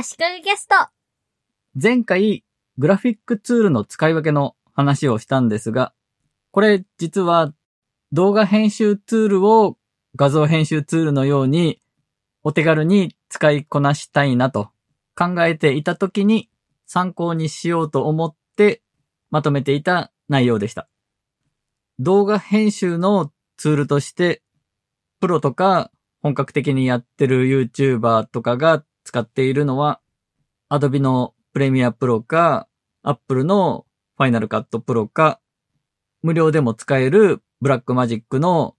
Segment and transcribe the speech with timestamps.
[0.00, 0.76] 足利ゲスト。
[1.74, 2.44] 前回、
[2.76, 5.92] グラフィックツールの使い分けの話をしたんですが、
[6.52, 7.52] これ実は
[8.12, 9.76] 動画編集ツールを
[10.14, 11.82] 画像編集ツールのように
[12.44, 14.70] お手軽に使いこなしたいなと
[15.16, 16.48] 考えていた時に
[16.86, 18.82] 参考にしようと思って
[19.32, 20.88] まとめていた内容でした。
[21.98, 24.44] 動画編集のツールとして
[25.18, 25.90] プロとか
[26.22, 30.00] 本格的にやってる YouTuber とかが使っているのは
[30.70, 32.68] Adobe の Premiere Pro か
[33.02, 33.86] Apple の
[34.18, 35.40] Final Cut Pro か
[36.22, 38.76] 無料でも使える Blackmagic の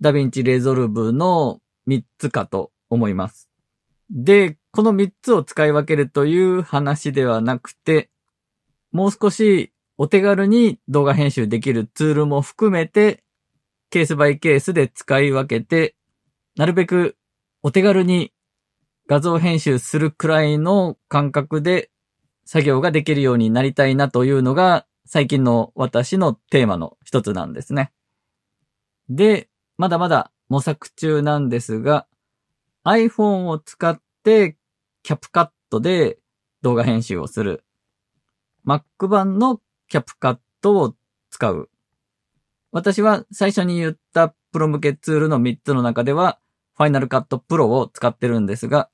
[0.00, 3.50] DaVinci Resolve の3つかと思います。
[4.08, 8.08] で、この3つを使い分けるという話ではなくて、
[8.92, 13.24] もう少しお手軽に動画編集できるツールも含めて、
[13.90, 15.96] ケースバイケースで使い分けて、
[16.56, 17.16] なるべく
[17.62, 18.32] お手軽に
[19.08, 21.90] 画像編集するくらいの感覚で
[22.44, 27.92] 作業ができるようになりたいなというのが最近の私のテーマの一つなんですね。
[29.08, 32.06] で、まだまだ模索中なんですが、
[32.84, 34.56] iPhone を使って
[35.04, 36.18] キャプカットで
[36.62, 37.64] 動画編集をする。
[38.66, 40.94] Mac 版のキャプカットを
[41.30, 41.70] 使う。
[42.72, 46.40] 私は最初に言ったプロ向けツールの3つの中では、
[46.76, 48.90] Final Cut Pro を使ってるんですが、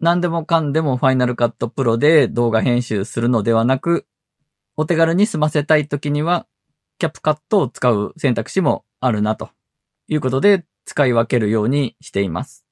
[0.00, 4.06] 何でもかんでも Final Cut Pro で動画編集するのではなく、
[4.76, 6.46] お手軽に済ませたい時には、
[6.98, 9.50] キャップカットを使う選択肢もあるなと
[10.08, 12.66] いうことで使い分けるようにしています。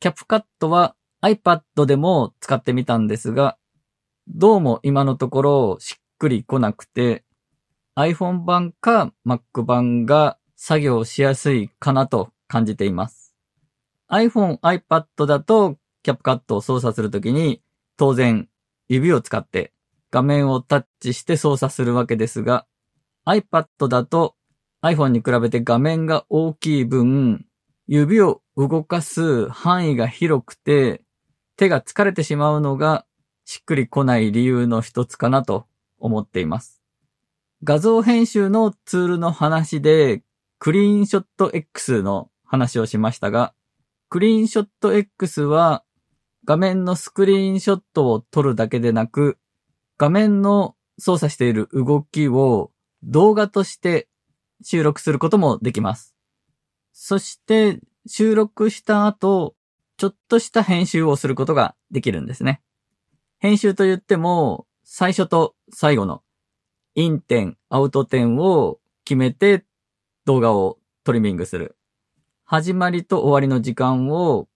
[0.00, 3.56] キャップカットは iPad でも使ってみたんですが、
[4.28, 7.24] どうも今のところしっくりこなくて、
[7.96, 13.34] iPhone 版か Mac 版が作業しやすいかなと感じています。
[14.10, 15.76] iPhone、iPad だと
[16.06, 17.60] キャップカットを操作するときに
[17.96, 18.48] 当然
[18.88, 19.72] 指を使って
[20.12, 22.64] 画面をタッチして操作するわけですが、
[23.26, 24.36] iPad だと
[24.82, 27.44] iPhone に比べて画面が大きい分、
[27.88, 31.02] 指を動かす範囲が広くて、
[31.56, 33.04] 手が疲れてしまうのが
[33.44, 35.66] しっくりこない理由の一つかなと
[35.98, 36.80] 思っています。
[37.64, 40.22] 画像編集のツールの話で、
[40.60, 43.54] クリーンショット X の話をしましたが、
[44.08, 45.82] クリーンショット X は
[46.46, 49.36] 画面のスクリーンショットを撮るだけでなく、
[49.98, 52.70] 画面の操作している動きを
[53.02, 54.08] 動画として
[54.62, 56.14] 収録することもできます。
[56.92, 59.56] そして収録した後、
[59.96, 62.62] ちょっとした編集をすることができるんですね。
[63.38, 66.22] 編集と言っても、最初と最後の
[66.94, 69.64] イン点、アウト点を決めて
[70.26, 71.76] 動画をトリミングする。
[72.44, 74.46] 始まりと終わりの時間を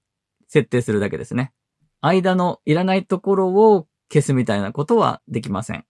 [0.47, 1.53] 設定するだけですね。
[2.01, 5.85] 間のいらないところを消すみたいなことはできません。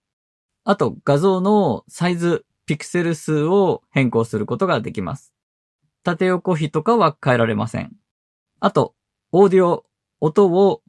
[0.63, 5.33] あと画像のサイズ、ピクセル数を変更することができます。
[6.03, 7.91] 縦横比とかは変えられません。
[8.59, 8.95] あと、
[9.31, 9.85] オーディオ、
[10.19, 10.81] 音を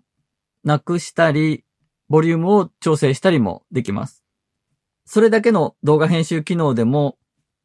[0.64, 1.64] なくしたり、
[2.08, 4.22] ボリュームを調整したりもできます。
[5.04, 7.16] それだけの動画編集機能でも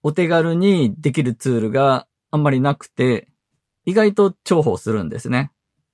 [0.03, 3.27] お手軽にできるツールがあんまりなくて、
[3.85, 5.51] 意外と重宝するんですね。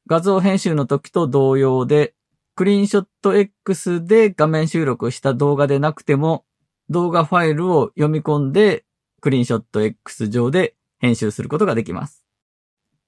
[0.07, 2.13] 画像編集の時と同様で、
[2.55, 6.45] クリーンショット X で画面収録した動画でなくても、
[6.89, 8.85] 動画ファイルを読み込んで、
[9.21, 12.25] クリーンショット X 上で編集することができます。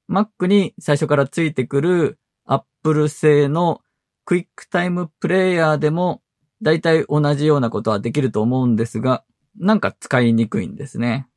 [0.10, 3.82] Mac に最初からついてくる Apple 製の
[4.24, 6.22] クイックタイムプレイヤーでも
[6.62, 9.24] 大体同じようなことはできると思うんですが、
[9.60, 11.28] なんか使いにくいんですね。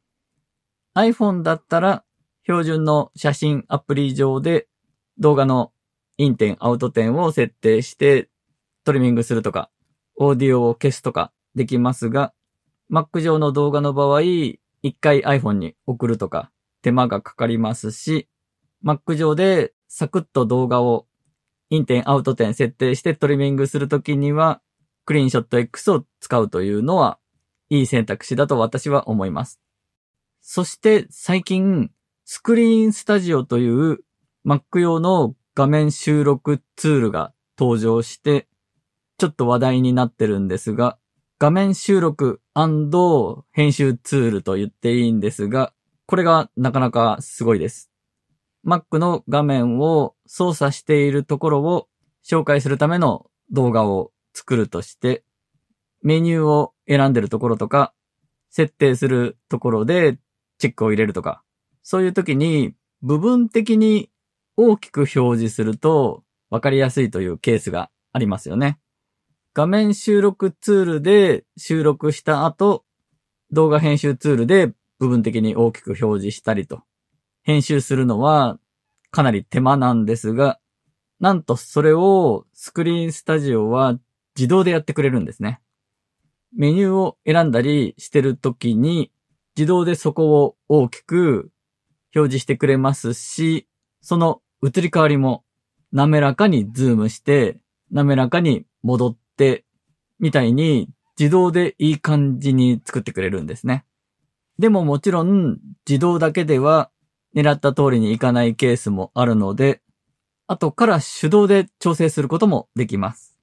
[0.95, 2.05] iPhone だったら
[2.45, 4.69] 標準の写真アプリ上で
[5.19, 5.73] 動画の
[6.17, 8.29] イン点、アウト点を設定して
[8.85, 9.71] トリミングするとか、
[10.17, 12.33] オーディオを消すとかできますが、
[12.91, 14.59] Mac 上の動画の場合、一
[15.01, 16.51] 回 iPhone に送るとか
[16.83, 18.29] 手間がかかりますし、
[18.85, 21.07] Mac 上でサクッと動画を
[21.71, 24.63] イン点、アウト点設定してトリミングするときには、
[25.05, 27.19] クリーンショット X を使うというのは、
[27.69, 29.61] いい選択肢だと私は思います。
[30.41, 31.91] そして最近、
[32.25, 33.99] スクリーンスタジオという
[34.49, 38.49] Mac 用の画面収録ツールが登場して、
[39.19, 40.97] ちょっと話題になってるんですが、
[41.39, 42.41] 画面収録
[43.53, 45.75] 編集ツールと言っていいんですが、
[46.07, 47.91] これがなかなかすごいです。
[48.67, 51.87] Mac の画面を操作しているところを
[52.27, 55.25] 紹介するための動画を作るとして、
[56.01, 57.93] メニューを選んでるところとか、
[58.49, 60.17] 設定するところで
[60.57, 61.43] チェックを入れるとか、
[61.83, 62.73] そういう時に
[63.03, 64.09] 部分的に
[64.61, 68.81] 大きく表示すると分かりやすいというケースがありますよね。
[69.55, 72.85] 画面収録ツールで収録した後、
[73.53, 76.83] 動画編集ツールで部分的に大きく表示したりと。
[77.45, 78.59] 編集するのは
[79.13, 80.59] かなり手間なんですが、
[81.21, 83.97] なんとそれをスクリーンスタジオは
[84.37, 85.61] 自動でやってくれるんですね。
[86.53, 89.13] メニューを選んだりしてるときに
[89.57, 91.53] 自動でそこを大きく
[92.13, 93.69] 表示してくれますし、
[94.01, 95.45] その移り変わりも
[95.93, 97.59] 滑らかにズームして、
[97.91, 99.65] 滑らかに戻って、
[100.19, 103.85] みたいに自動でいい感じに作ってくれるんですね。
[104.59, 105.59] でももちろん
[105.89, 106.91] 自動だけでは
[107.35, 109.81] 狙った通りにいかないケースもあるので、
[110.47, 113.39] 後から手動で調整することもできます。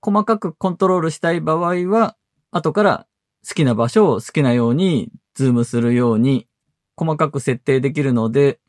[0.00, 2.16] 細かくコントロールしたい場合は、
[2.50, 3.06] 後から
[3.46, 6.48] 好きな場所を好きなようにズームするように
[6.96, 8.60] 細かく設定できるので、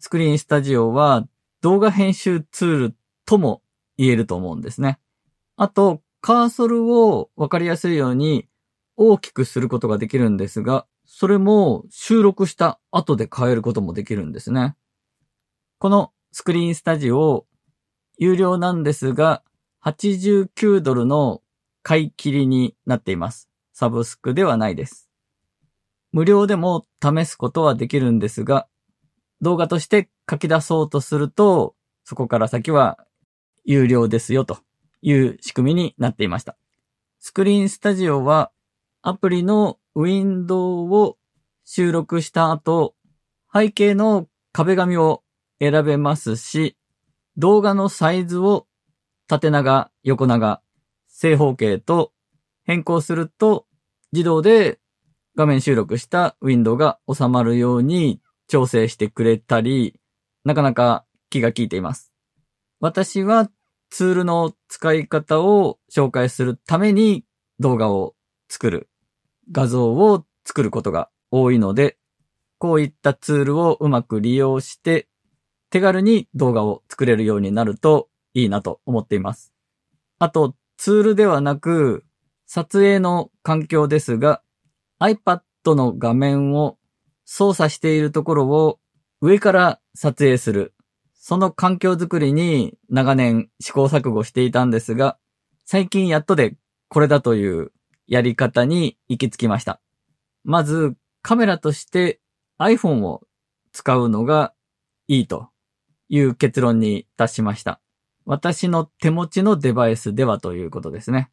[0.00, 1.26] Screen Studio は
[1.60, 2.96] 動画編集ツール
[3.26, 3.62] とも
[3.96, 5.00] 言えると思うんですね。
[5.56, 8.48] あと、カーソルをわかりやすいように
[8.96, 14.76] 大きくすることができるんですが、それも収録した後で変えることもできるんですね。
[15.78, 17.46] この Screen Studio、
[18.18, 19.42] 有料なんですが、
[19.84, 21.42] 89ドルの
[21.82, 23.48] 買い切りになっています。
[23.72, 25.08] サブスクではないです。
[26.12, 28.68] 無料でも試すことはできるんですが、
[29.40, 31.74] 動画として書き出そうとすると、
[32.04, 32.98] そこから先は
[33.64, 34.58] 有料ですよと
[35.02, 36.56] いう仕組みになっていました。
[37.20, 38.50] スクリーンスタジオは
[39.02, 41.18] アプリのウィンドウを
[41.64, 42.94] 収録した後、
[43.52, 45.22] 背景の壁紙を
[45.60, 46.76] 選べますし、
[47.36, 48.66] 動画のサイズを
[49.28, 50.62] 縦長、横長、
[51.08, 52.12] 正方形と
[52.64, 53.66] 変更すると
[54.12, 54.78] 自動で
[55.36, 60.00] 画面収録したウィンドウが収まるように調整してくれたり、
[60.44, 62.12] なかなか気が利いています。
[62.80, 63.50] 私は
[63.90, 67.24] ツールの使い方を紹介するために
[67.60, 68.14] 動画を
[68.48, 68.88] 作る、
[69.52, 71.96] 画像を作ることが多いので、
[72.58, 75.08] こういったツールをうまく利用して
[75.70, 79.52] 手軽に動画を作れるようになるといいなと思っています。
[80.18, 82.04] あと、ツールではなく、
[82.46, 84.42] 撮影の環境ですが、
[85.00, 86.77] iPad の画面を
[87.30, 88.80] 操作しているところを
[89.20, 90.74] 上から撮影する。
[91.12, 95.18] その環境づくりに長年試行錯誤していたんですが、
[95.66, 96.56] 最近やっとで
[96.88, 97.70] これだという
[98.06, 99.78] やり方に行き着きました。
[100.42, 102.18] まずカメラとして
[102.58, 103.20] iPhone を
[103.72, 104.54] 使うのが
[105.06, 105.50] いいと
[106.08, 107.78] いう結論に達しました。
[108.24, 111.30] 私の手持ちのデバイスではということですね。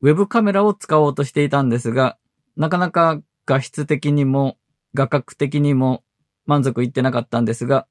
[0.00, 2.18] ウェブカメラを使おうとしていたんですが、
[2.56, 4.58] なかなか画質的にも
[4.94, 6.04] 画角的にも
[6.46, 7.86] 満足いってなかったんですが、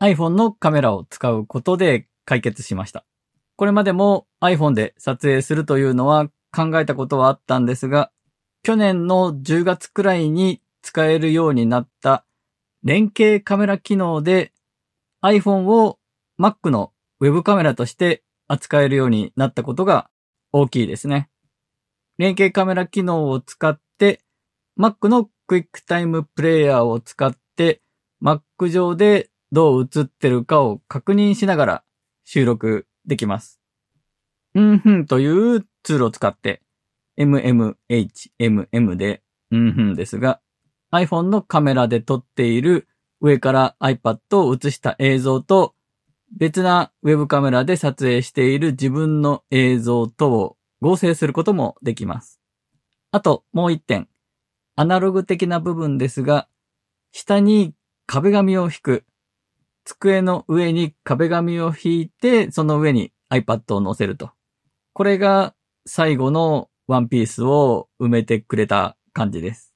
[0.00, 3.04] iPhone のカメラを使うことで解決しました。
[3.56, 8.10] これまでも iPhone で撮影するというのは考えたことはあったんですが、
[8.62, 12.24] 去年の10月くらいに使えるようになった
[12.82, 14.52] 連携カメラ機能で
[15.22, 15.98] iPhone を
[16.38, 20.08] Mac の Web カメラとして扱えるようになったことが
[20.52, 21.28] 大きいですね。
[22.16, 24.20] 連携カメラ機能を使って、
[24.78, 27.80] Mac のクイックタイムプレイヤーを使って、
[28.22, 31.84] Mac 上でどう映ってるかを確認しながら
[32.24, 33.58] 収録できます。
[34.54, 36.60] うんふんというツールを使って、
[37.18, 40.40] MMHMM で、うんふんですが、
[40.92, 42.86] iPhone のカメラで撮っている
[43.22, 45.74] 上から iPad を映した映像と
[46.36, 52.38] 別なウェブカメラで撮影している自分の映像とを合成することもできます。
[53.12, 54.08] あと、もう一点。
[54.80, 56.46] アナログ的な部分ですが、
[57.10, 57.74] 下に
[58.06, 59.04] 壁紙を引く。
[59.84, 64.30] 机の上に壁紙を引いて、その上に iPad を載せると。
[64.92, 69.74] これが最後のワンピースを埋めてくれた感じです。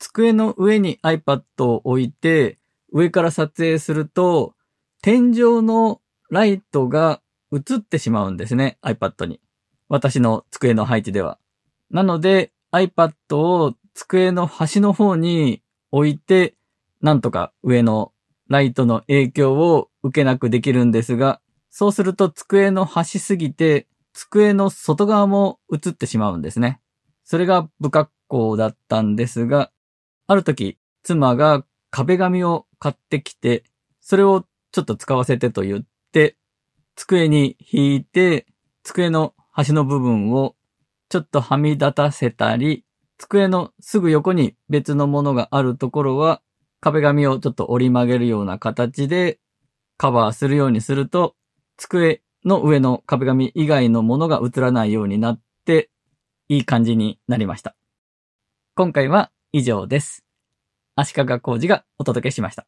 [0.00, 2.58] 机の上に iPad を置いて、
[2.92, 4.56] 上から撮影すると、
[5.00, 9.40] 天井のライトが映ってしまうんですね、iPad に。
[9.88, 11.38] 私の机の配置では。
[11.88, 16.54] なので iPad を机の端の方に置いて、
[17.00, 18.12] なんとか上の
[18.48, 26.80] ライトの影響を受けなくできるんですが、そうすると机の端すぎて、机の外側も映ってしまうんですね。
[27.24, 29.70] それが不格好だったんですが、
[30.26, 33.64] ある時、妻が壁紙を買ってきて、
[34.00, 36.36] それをちょっと使わせてと言って、
[36.96, 38.46] 机に引いて、
[38.82, 40.56] 机の端の部分を
[41.08, 42.84] ちょっとはみ出たせたり、
[43.20, 46.40] 机のすぐ横に別のものがあるところは、
[46.80, 49.38] 壁紙をちょっと折り曲げるような形で
[49.98, 51.36] カバーするようにすると、
[51.76, 55.90] 机の上の壁紙以外のものが映らないようになって、
[56.48, 57.76] いい感じになりました。
[58.74, 60.24] 今回は以上です。
[60.96, 62.66] 足利工事がお届けしました。